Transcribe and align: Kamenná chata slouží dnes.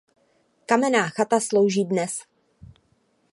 Kamenná 0.65 1.09
chata 1.09 1.39
slouží 1.39 1.85
dnes. 1.85 2.23